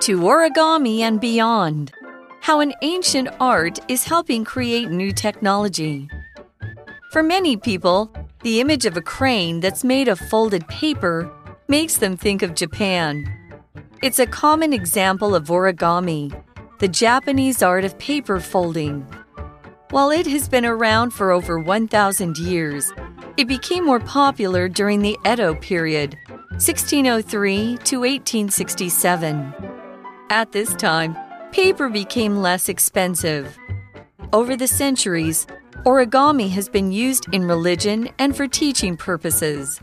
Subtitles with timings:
[0.00, 1.92] to origami and beyond.
[2.40, 6.08] How an ancient art is helping create new technology.
[7.12, 11.30] For many people, the image of a crane that's made of folded paper
[11.68, 13.24] makes them think of Japan.
[14.02, 16.32] It's a common example of origami,
[16.78, 19.06] the Japanese art of paper folding.
[19.90, 22.92] While it has been around for over 1,000 years,
[23.36, 26.16] it became more popular during the Edo period,
[26.52, 29.69] 1603 to 1867.
[30.32, 31.16] At this time,
[31.50, 33.58] paper became less expensive.
[34.32, 35.44] Over the centuries,
[35.84, 39.80] origami has been used in religion and for teaching purposes.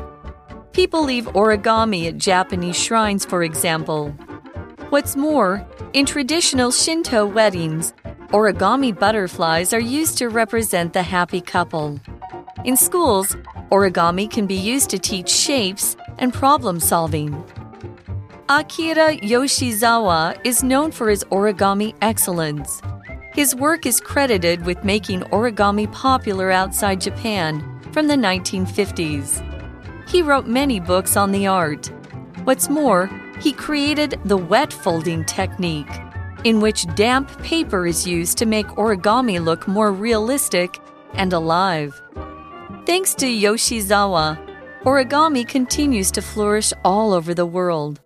[0.71, 4.11] People leave origami at Japanese shrines, for example.
[4.89, 7.91] What's more, in traditional Shinto weddings,
[8.29, 11.99] origami butterflies are used to represent the happy couple.
[12.63, 13.35] In schools,
[13.69, 17.35] origami can be used to teach shapes and problem solving.
[18.49, 22.81] Akira Yoshizawa is known for his origami excellence.
[23.33, 27.59] His work is credited with making origami popular outside Japan
[27.91, 29.43] from the 1950s.
[30.07, 31.87] He wrote many books on the art.
[32.45, 33.09] What's more,
[33.41, 35.91] he created the wet folding technique,
[36.45, 40.79] in which damp paper is used to make origami look more realistic
[41.15, 42.01] and alive.
[42.85, 44.39] Thanks to Yoshizawa,
[44.83, 47.99] origami continues to flourish all over the world.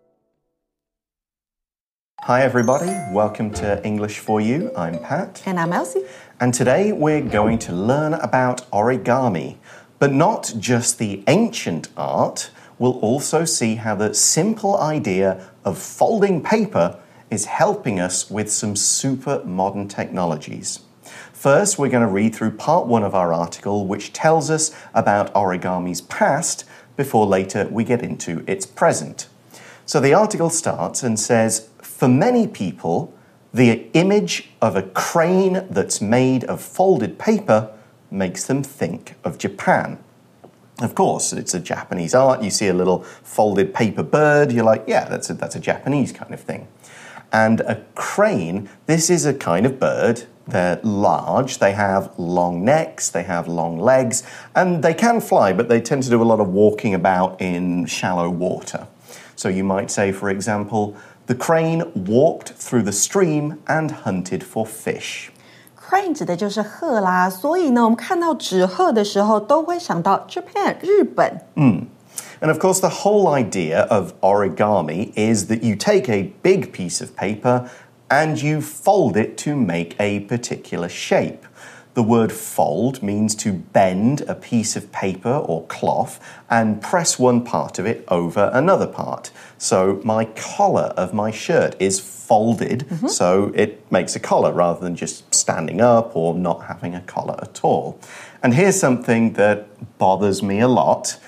[2.25, 2.95] Hi, everybody.
[3.11, 4.71] Welcome to English for You.
[4.77, 5.41] I'm Pat.
[5.47, 6.03] And I'm Elsie.
[6.39, 9.57] And today we're going to learn about origami,
[9.97, 12.51] but not just the ancient art.
[12.77, 16.99] We'll also see how the simple idea of folding paper
[17.31, 20.81] is helping us with some super modern technologies.
[21.33, 25.33] First, we're going to read through part one of our article, which tells us about
[25.33, 29.27] origami's past before later we get into its present.
[29.87, 31.67] So the article starts and says,
[32.01, 33.13] for many people,
[33.53, 37.71] the image of a crane that's made of folded paper
[38.09, 40.03] makes them think of Japan.
[40.79, 42.41] Of course, it's a Japanese art.
[42.41, 46.11] You see a little folded paper bird, you're like, yeah, that's a, that's a Japanese
[46.11, 46.67] kind of thing.
[47.31, 50.23] And a crane, this is a kind of bird.
[50.47, 54.23] They're large, they have long necks, they have long legs,
[54.55, 57.85] and they can fly, but they tend to do a lot of walking about in
[57.85, 58.87] shallow water.
[59.35, 60.95] So you might say, for example,
[61.30, 65.30] the crane walked through the stream and hunted for fish.
[65.76, 71.42] Crane 指的就是鹤啦，所以呢，我们看到纸鹤的时候，都会想到 Japan 日本。
[71.54, 71.86] Mm.
[72.40, 77.00] And of course, the whole idea of origami is that you take a big piece
[77.00, 77.68] of paper
[78.08, 81.40] and you fold it to make a particular shape.
[81.93, 86.19] The word fold means to bend a piece of paper or cloth
[86.49, 89.31] and press one part of it over another part.
[89.57, 93.09] So, my collar of my shirt is folded, mm -hmm.
[93.09, 97.37] so it makes a collar rather than just standing up or not having a collar
[97.41, 97.95] at all.
[98.41, 99.57] And here's something that
[99.97, 101.19] bothers me a lot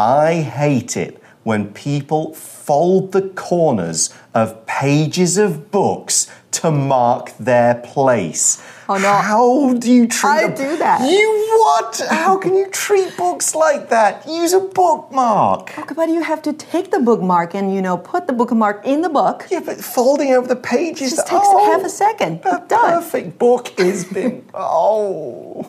[0.00, 2.32] I hate it when people
[2.70, 8.62] fold the corners of pages of books to mark their place.
[8.88, 9.12] Oh no!
[9.30, 10.30] How do you treat?
[10.30, 11.00] I do that.
[11.00, 11.30] You
[11.62, 12.00] what?
[12.08, 14.24] How can you treat books like that?
[14.28, 15.76] Use a bookmark.
[15.80, 19.02] Okay, but you have to take the bookmark and you know put the bookmark in
[19.02, 19.48] the book.
[19.50, 22.40] Yeah, but folding over the pages just takes oh, half a oh, second.
[22.44, 25.68] A perfect book is been oh.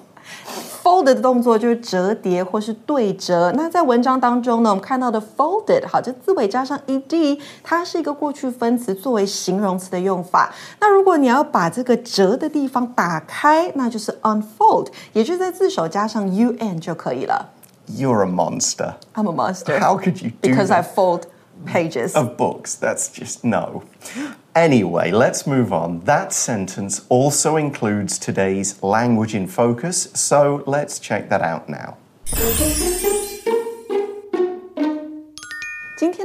[0.83, 3.51] Folded 的动作就是折叠或是对折。
[3.55, 10.53] 那在文章当中呢，我们看到的 folded，好，这字尾加上 ed，它是一个过去分词，作为形容词的用法。
[10.79, 17.49] 那如果你要把这个折的地方打开，那就是 unfold，也就是在字首加上 un 就可以了。
[17.87, 18.93] You're a monster.
[19.15, 19.79] I'm a monster.
[19.79, 20.77] How could you do Because that?
[20.77, 21.23] I fold
[21.65, 22.75] pages of books.
[22.79, 23.83] That's just no.
[24.55, 26.01] Anyway, let's move on.
[26.01, 31.97] That sentence also includes today's language in focus, so let's check that out now.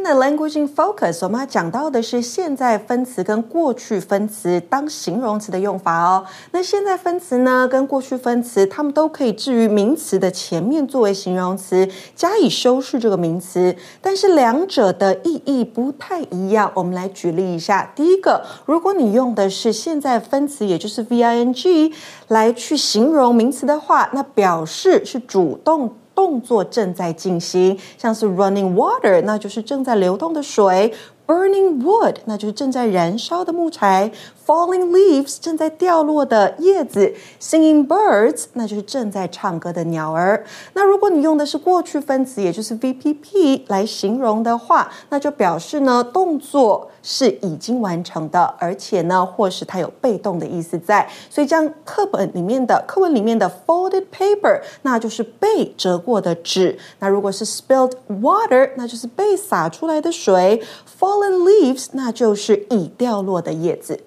[0.06, 6.24] 的 language in focus，我们要讲到的是现在分词跟过去分词当形容词的用法哦。
[6.52, 13.74] 那现在分词呢，跟过去分词，它们都可以置于名词的前面作为形容词，加以修饰这个名词。
[14.00, 16.70] 但是两者的意义不太一样。
[16.74, 17.90] 我们来举例一下。
[17.96, 21.92] 第一个，如果你用的是现在分词，也就是 v i n g
[22.28, 25.96] 来去形容名词的话，那表示是主动。
[26.16, 30.92] 动作正在进行，像是 running water，那就是正在流动的水
[31.26, 34.10] burning wood，那就是正在燃烧的木材。
[34.46, 40.44] ；falling leaves，正在掉落的叶子；singing birds，那就是正在唱歌的鸟儿。
[40.74, 51.08] 那如果你用的是过去分词，也就是 VPP 来形容的话，那就表示呢动作是已经完成的，而且呢或是它有被动的意思在。
[51.28, 56.78] 所以，这样课本里面的课文里面的 folded paper，那就是被折过的纸。
[57.00, 60.62] 那如果是 spilled water，那就是被洒出来的水。
[60.98, 64.00] fallen leaves，那就是已掉落的叶子。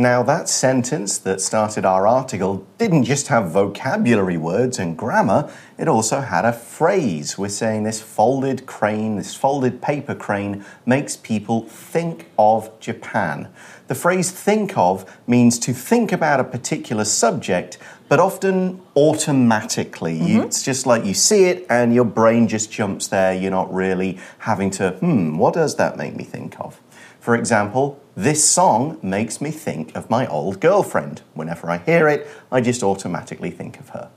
[0.00, 5.88] Now, that sentence that started our article didn't just have vocabulary words and grammar, it
[5.88, 7.36] also had a phrase.
[7.36, 13.48] We're saying this folded crane, this folded paper crane, makes people think of Japan.
[13.88, 17.76] The phrase think of means to think about a particular subject,
[18.10, 20.14] but often automatically.
[20.14, 20.28] Mm -hmm.
[20.28, 20.46] you, mm-hmm.
[20.46, 23.32] it's just like you see it and your brain just jumps there.
[23.40, 26.80] You're not really having to, hmm, what does that make me think of?
[27.20, 31.22] For example, this song makes me think of my old girlfriend.
[31.34, 32.20] Whenever I hear it,
[32.56, 34.08] I just automatically think of her.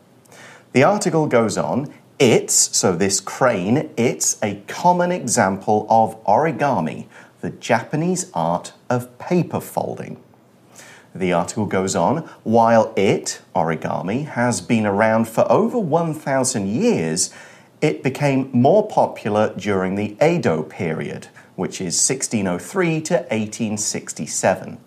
[0.72, 1.88] The article goes on
[2.20, 7.06] it's, so this crane, it's a common example of origami,
[7.42, 10.18] the Japanese art of paper folding.
[11.16, 17.32] The article goes on while it, origami, has been around for over 1,000 years,
[17.82, 24.78] it became more popular during the Edo period which is 1603 to 1867.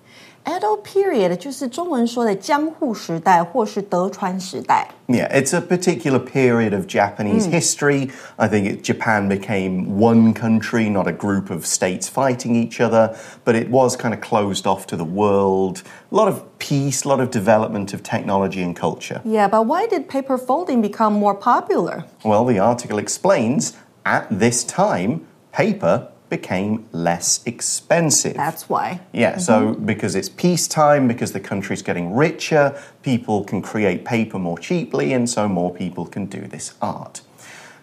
[0.46, 4.88] Edo period 就是中文说的江户时代或是德川时代。
[5.08, 7.52] Yeah, it's a particular period of Japanese mm.
[7.52, 8.10] history.
[8.38, 13.16] I think it, Japan became one country, not a group of states fighting each other,
[13.46, 15.84] but it was kind of closed off to the world.
[16.12, 19.22] A lot of peace, a lot of development of technology and culture.
[19.24, 22.06] Yeah, but why did paper folding become more popular?
[22.24, 23.74] Well, the article explains
[24.06, 28.35] at this time, paper became less expensive.
[28.35, 29.01] That's why.
[29.13, 29.41] Yeah, mm -hmm.
[29.41, 29.85] so mm-hmm.
[29.85, 35.31] because it's peacetime, because the country's getting richer, people can create paper more cheaply, and
[35.31, 37.23] so more people can do this art.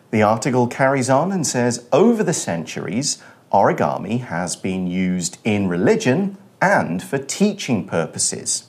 [0.10, 3.18] The article carries on and says over the centuries,
[3.50, 8.64] origami has been used in religion and for teaching purposes.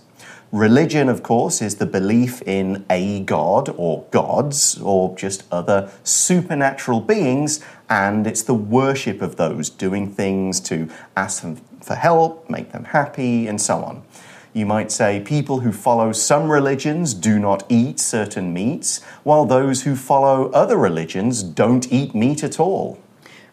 [0.54, 7.00] Religion, of course, is the belief in a god or gods or just other supernatural
[7.00, 7.60] beings,
[7.94, 12.86] and it's the worship of those, doing things to ask them for help, make them
[12.86, 14.02] happy, and so on.
[14.52, 19.84] You might say people who follow some religions do not eat certain meats, while those
[19.84, 22.98] who follow other religions don't eat meat at all.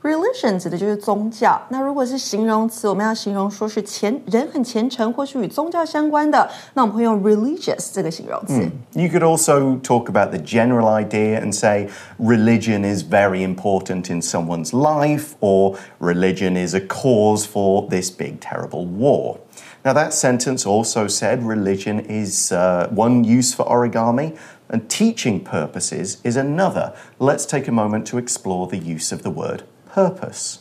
[0.03, 1.61] Religion 指的就是宗教。
[1.69, 8.55] 那如果是形容词，我们要形容说是虔人很虔诚，或是与宗教相关的，那我们会用 religious 这个形容词。
[8.55, 8.71] Mm.
[8.93, 11.89] You could also talk about the general idea and say
[12.21, 18.39] religion is very important in someone's life, or religion is a cause for this big
[18.39, 19.39] terrible war.
[19.83, 24.37] Now, that sentence also said religion is uh, one use for origami,
[24.69, 26.93] and teaching purposes is another.
[27.19, 30.60] Let's take a moment to explore the use of the word purpose.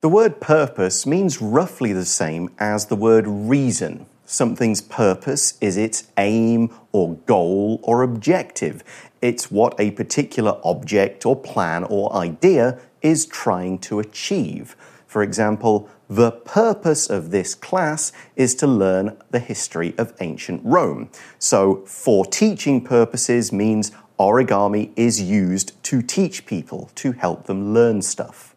[0.00, 4.06] The word purpose means roughly the same as the word reason.
[4.26, 8.84] Something's purpose is its aim or goal or objective.
[9.20, 14.76] It's what a particular object or plan or idea is trying to achieve.
[15.06, 21.08] For example, the purpose of this class is to learn the history of ancient Rome.
[21.38, 28.01] So, for teaching purposes means origami is used to teach people, to help them learn
[28.01, 28.53] stuff.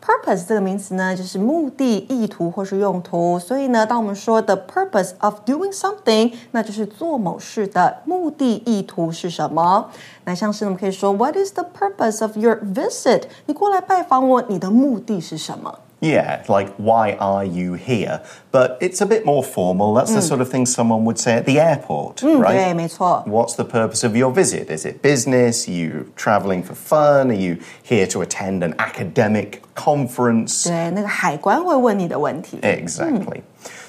[0.00, 3.38] Purpose 这个名词呢，就是目的、意图或是用途。
[3.38, 9.90] 所以呢，当我们说 the purpose of doing something，那就是做某事的目的、意图是什么？
[10.24, 13.24] 那像是我们可以说 What is the purpose of your visit？
[13.46, 18.22] 你过来拜访我，你的目的是什么 ？Yeah, like, why are you here?
[18.52, 19.94] But it's a bit more formal.
[19.94, 20.14] That's mm.
[20.14, 22.54] the sort of thing someone would say at the airport, mm, right?
[22.54, 23.24] 对，没错.
[23.26, 24.70] What's the purpose of your visit?
[24.70, 25.66] Is it business?
[25.66, 27.32] Are you traveling for fun?
[27.32, 30.68] Are you here to attend an academic conference?
[30.68, 32.58] 对，那个海关会问你的问题.
[32.62, 33.38] Exactly.
[33.38, 33.42] Mm.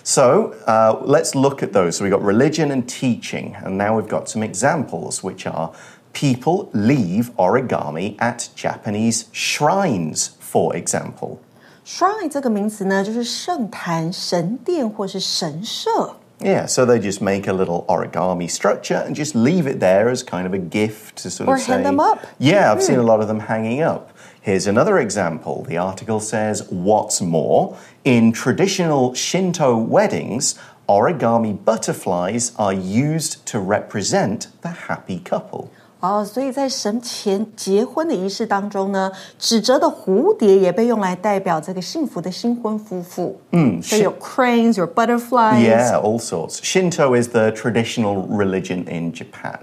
[0.03, 1.97] So uh, let's look at those.
[1.97, 5.69] So we've got religion and teaching, and now we've got some examples, which are
[6.13, 11.39] people leave origami at Japanese shrines, for example.
[11.85, 16.15] Shrine 这个名词呢，就是圣坛、神殿或是神社。
[16.41, 20.45] Yeah, so they just make a little origami structure and just leave it there as kind
[20.45, 21.73] of a gift to sort or of say.
[21.73, 22.19] Or hang them up.
[22.37, 24.11] Yeah, I've seen a lot of them hanging up.
[24.39, 25.65] Here's another example.
[25.67, 30.55] The article says, What's more, in traditional Shinto weddings,
[30.87, 35.69] origami butterflies are used to represent the happy couple.
[36.03, 43.37] 哦，所以在神前结婚的仪式当中呢，纸折的蝴蝶也被用来代表这个幸福的新婚夫妇。
[43.51, 45.59] 嗯，所以有 cranes, your butterflies.
[45.59, 46.59] Yeah, all sorts.
[46.63, 49.59] Shinto is the traditional religion in Japan.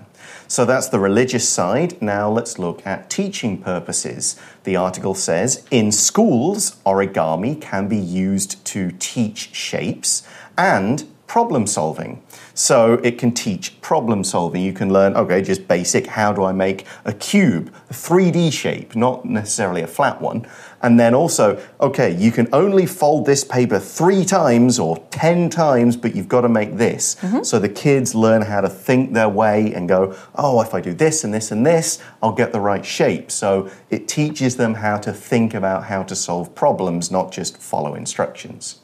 [0.47, 1.97] So that's the religious side.
[2.01, 4.37] Now let's look at teaching purposes.
[4.65, 10.23] The article says in schools, origami can be used to teach shapes
[10.57, 12.22] and problem solving.
[12.54, 14.62] So it can teach problem solving.
[14.64, 18.98] You can learn, okay, just basic how do I make a cube, a 3D shape,
[18.98, 20.46] not necessarily a flat one.
[20.82, 25.96] And then also, okay, you can only fold this paper three times or 10 times,
[25.96, 27.16] but you've got to make this.
[27.22, 27.44] Mm -hmm.
[27.44, 30.94] So the kids learn how to think their way and go, oh, if I do
[30.94, 33.24] this and this and this, I'll get the right shape.
[33.28, 37.96] So it teaches them how to think about how to solve problems, not just follow
[37.96, 38.81] instructions.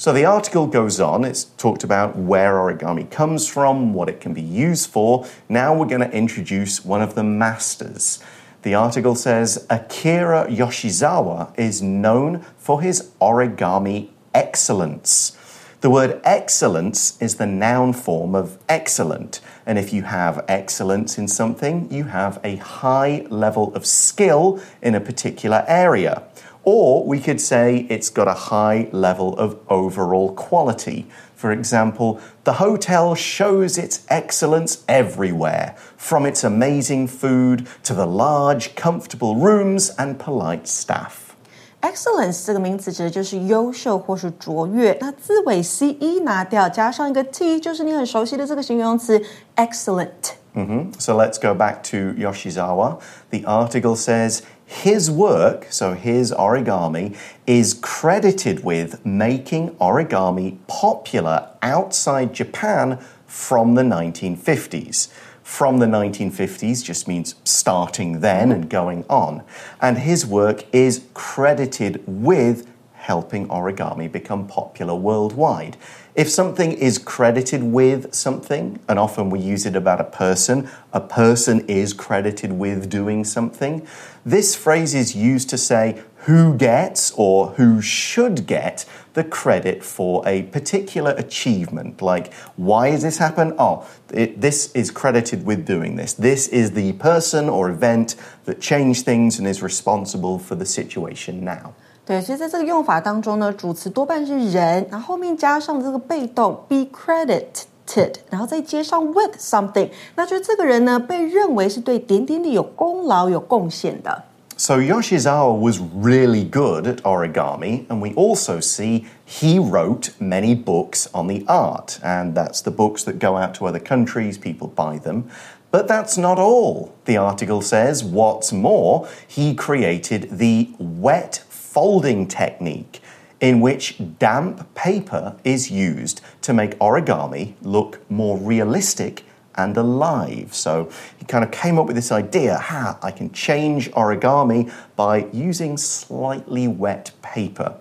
[0.00, 4.32] So the article goes on, it's talked about where origami comes from, what it can
[4.32, 5.26] be used for.
[5.46, 8.18] Now we're going to introduce one of the masters.
[8.62, 15.36] The article says Akira Yoshizawa is known for his origami excellence.
[15.82, 19.42] The word excellence is the noun form of excellent.
[19.66, 24.94] And if you have excellence in something, you have a high level of skill in
[24.94, 26.22] a particular area.
[26.63, 31.05] Or we could say it's got a high level of overall quality.
[31.35, 38.73] For example, the hotel shows its excellence everywhere, from its amazing food to the large,
[38.75, 41.35] comfortable rooms and polite staff.
[41.81, 44.97] Excellence 这个名词指的就是优秀或是卓越。
[44.99, 49.21] 那字尾 c e 拿掉，加上一个 t，就是你很熟悉的这个形容词
[49.55, 50.99] excellent。Mm -hmm.
[50.99, 52.97] So let's go back to Yoshizawa.
[53.29, 54.39] The article says
[54.70, 62.96] his work, so his origami, is credited with making origami popular outside Japan
[63.26, 65.08] from the 1950s.
[65.42, 69.42] From the 1950s just means starting then and going on.
[69.80, 75.76] And his work is credited with helping origami become popular worldwide.
[76.14, 81.00] If something is credited with something, and often we use it about a person, a
[81.00, 83.86] person is credited with doing something,
[84.24, 90.26] this phrase is used to say who gets or who should get the credit for
[90.28, 92.02] a particular achievement.
[92.02, 93.54] Like, why has this happened?
[93.58, 96.12] Oh, it, this is credited with doing this.
[96.12, 101.44] This is the person or event that changed things and is responsible for the situation
[101.44, 101.74] now.
[102.09, 114.23] 对，所以在这个用法当中呢，主词多半是人，然后后面加上这个被动 be credited，然后再接上 with something，那就是这个人呢被认为是对点点点有功劳、有贡献的。
[114.57, 121.27] So Yoshizawa was really good at origami, and we also see he wrote many books on
[121.27, 125.23] the art, and that's the books that go out to other countries, people buy them.
[125.71, 126.91] But that's not all.
[127.03, 133.00] The article says, what's more, he created the wet folding technique
[133.40, 139.24] in which damp paper is used to make origami look more realistic
[139.54, 140.52] and alive.
[140.52, 145.28] So he kind of came up with this idea ha, I can change origami by
[145.32, 147.76] using slightly wet paper.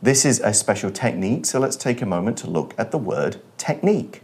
[0.00, 3.42] This is a special technique, so let's take a moment to look at the word
[3.58, 4.22] technique.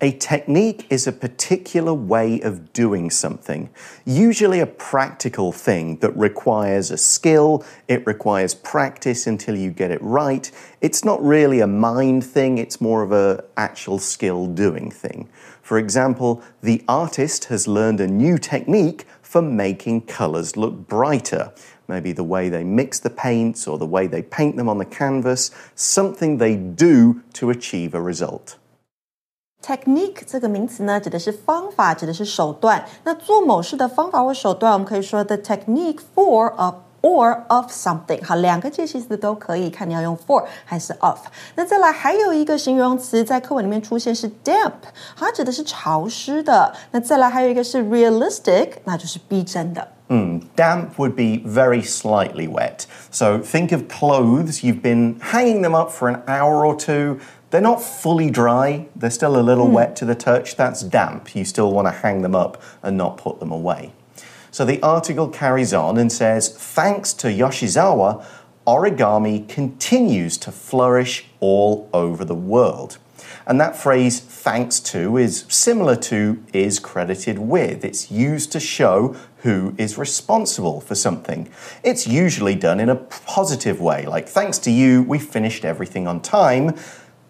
[0.00, 3.70] A technique is a particular way of doing something,
[4.04, 10.02] usually a practical thing that requires a skill, it requires practice until you get it
[10.02, 10.50] right.
[10.80, 15.28] It's not really a mind thing, it's more of an actual skill doing thing.
[15.62, 21.52] For example, the artist has learned a new technique for making colors look brighter.
[21.86, 24.84] Maybe the way they mix the paints or the way they paint them on the
[24.84, 28.58] canvas, something they do to achieve a result.
[29.63, 32.85] Technique 这个名词呢，指的是方法，指的是手段。
[33.03, 38.23] 那做某事的方法或手段，我们可以说 the technique for a or of something。
[38.25, 41.19] 好，两个介系词都可以，看你要用 for 还是 of。
[41.55, 44.71] 那再来还有一个形容词在课文里面出现是 damp，
[45.15, 46.73] 它指的是潮湿的。
[46.91, 49.87] 那再来还有一个是 realistic，那就是逼真的。
[50.07, 52.85] Mm, damp would be very slightly wet.
[53.11, 57.19] So think of clothes, you've been hanging them up for an hour or two,
[57.54, 59.74] they're not fully dry, they're still a little mm.
[59.74, 60.56] wet to the touch.
[60.56, 61.36] That's damp.
[61.36, 63.92] You still want to hang them up and not put them away.
[64.50, 68.26] So the article carries on and says thanks to Yoshizawa,
[68.66, 72.98] origami continues to flourish all over the world.
[73.46, 77.84] And that phrase, thanks to, is similar to is credited with.
[77.84, 81.48] It's used to show who is responsible for something.
[81.82, 86.20] It's usually done in a positive way, like, thanks to you, we finished everything on
[86.20, 86.74] time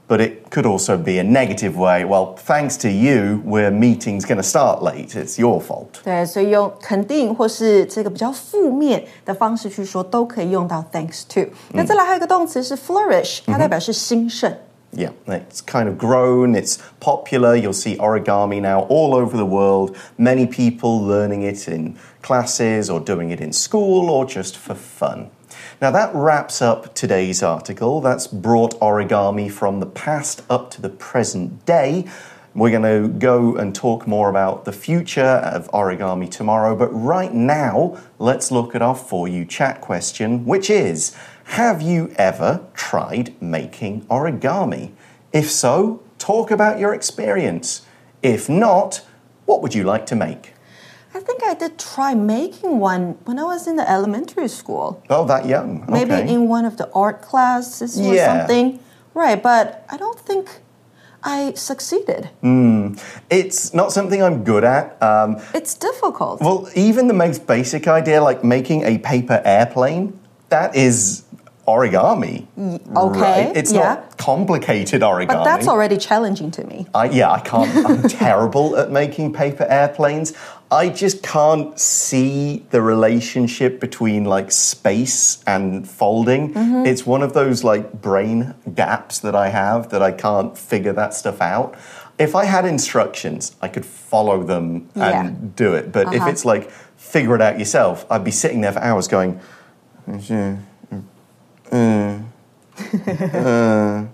[0.07, 2.03] but it could also be a negative way.
[2.03, 5.15] Well, thanks to you, we're meeting's going to start late.
[5.15, 6.01] It's your fault.
[6.03, 11.51] 对，所以用肯定或是这个比较负面的方式去说，都可以用到 thanks to。
[11.73, 14.51] 那再来还有一个动词是 flourish，它代表是兴盛。
[14.91, 17.55] Yeah, it's kind of grown, it's popular.
[17.55, 19.95] You'll see origami now all over the world.
[20.17, 25.27] Many people learning it in classes or doing it in school or just for fun.
[25.80, 28.00] Now, that wraps up today's article.
[28.00, 32.06] That's brought origami from the past up to the present day.
[32.54, 37.34] We're going to go and talk more about the future of origami tomorrow, but right
[37.34, 43.34] now, let's look at our For You chat question, which is Have you ever tried
[43.42, 44.92] making origami?
[45.32, 47.84] If so, talk about your experience.
[48.23, 49.04] If not,
[49.46, 50.53] what would you like to make?
[51.16, 55.00] I think I did try making one when I was in the elementary school.
[55.09, 55.85] Oh, that young.
[55.88, 58.38] Maybe in one of the art classes or Yeah.
[58.40, 58.80] something.
[59.14, 60.49] Right, but I don't think
[61.23, 62.30] I succeeded.
[63.30, 65.00] It's not something I'm good at.
[65.00, 66.40] Um, It's difficult.
[66.42, 70.18] well, even the most basic idea, like making a paper airplane,
[70.49, 71.23] that is
[71.66, 72.47] origami.
[72.94, 73.56] okay, right?
[73.56, 73.80] It's yeah.
[73.80, 75.28] not complicated origami.
[75.28, 76.87] but that's already challenging to me.
[76.94, 77.75] I, yeah, I can't.
[77.87, 80.35] I'm terrible at making paper airplanes.
[80.71, 86.52] I just can't see the relationship between like space and folding.
[86.54, 86.87] Mm-hmm.
[86.87, 91.14] It's one of those like brain gaps that I have that I can't figure that
[91.14, 91.76] stuff out.
[92.18, 95.92] If I had instructions, I could follow them and do it.
[95.92, 96.30] But if Uh-huh.
[96.30, 99.40] it's like figure it out yourself, I'd be sitting there for hours going.
[100.09, 100.59] Mm,
[100.90, 101.02] mm,
[101.71, 102.25] mm,
[103.35, 104.06] uh,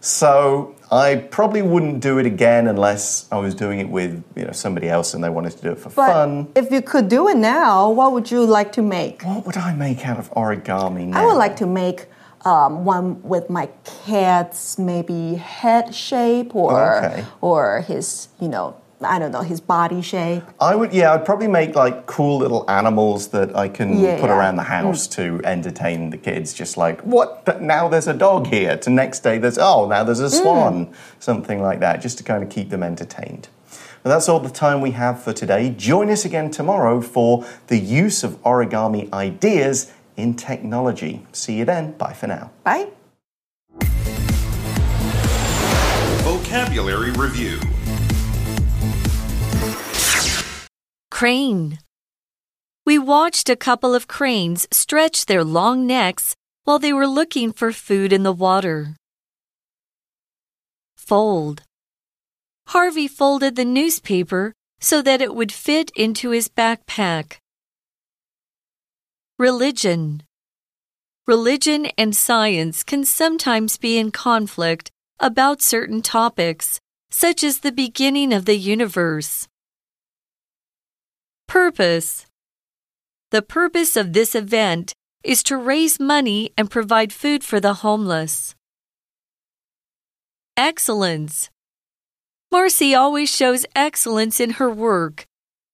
[0.00, 4.52] so I probably wouldn't do it again unless I was doing it with you know
[4.52, 6.48] somebody else and they wanted to do it for But fun.
[6.54, 9.22] if you could do it now, what would you like to make?
[9.22, 11.20] What would I make out of origami now?
[11.22, 12.06] I would like to make
[12.44, 17.24] um, one with my cat's maybe head shape or Okay.
[17.42, 20.42] or his you know I don't know his body shape.
[20.60, 24.28] I would, yeah, I'd probably make like cool little animals that I can Yeah, put
[24.28, 24.36] yeah.
[24.36, 25.12] around the house mm.
[25.12, 26.52] to entertain the kids.
[26.52, 27.46] Just like, what?
[27.46, 28.76] Th- Now there's a dog here.
[28.78, 30.42] To next day there's, oh, now there's a mm.
[30.42, 30.94] swan.
[31.20, 33.48] Something like that, just to kind of keep them entertained.
[34.02, 35.70] Well, that's all the time we have for today.
[35.70, 41.26] Join us again tomorrow for the use of origami ideas in technology.
[41.32, 41.92] See you then.
[41.92, 42.50] Bye for now.
[42.64, 42.88] Bye.
[46.22, 47.60] Vocabulary Review
[51.18, 51.80] Crane.
[52.86, 57.72] We watched a couple of cranes stretch their long necks while they were looking for
[57.72, 58.94] food in the water.
[60.96, 61.62] Fold.
[62.68, 67.38] Harvey folded the newspaper so that it would fit into his backpack.
[69.40, 70.22] Religion.
[71.26, 76.78] Religion and science can sometimes be in conflict about certain topics,
[77.10, 79.48] such as the beginning of the universe.
[81.48, 82.26] Purpose
[83.30, 84.92] The purpose of this event
[85.24, 88.54] is to raise money and provide food for the homeless.
[90.58, 91.48] Excellence
[92.52, 95.24] Marcy always shows excellence in her work,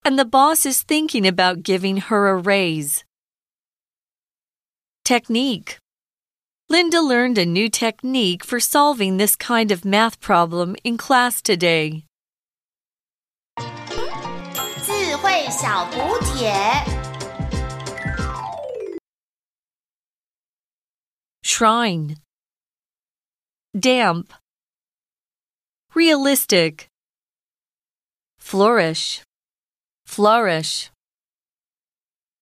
[0.05, 3.05] and the boss is thinking about giving her a raise.
[5.05, 5.79] Technique
[6.69, 12.05] Linda learned a new technique for solving this kind of math problem in class today.
[15.54, 16.54] 小补帖。
[21.44, 22.16] Shrine.
[23.78, 24.34] Damp.
[25.94, 26.88] Realistic.
[28.40, 29.22] Flourish.
[30.06, 30.90] Flourish.